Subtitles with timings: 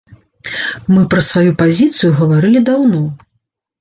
[0.93, 3.03] Мы пра сваю пазіцыю гаварылі даўно.